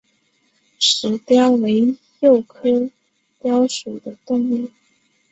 [0.79, 2.89] 石貂为鼬科
[3.39, 4.71] 貂属的动物。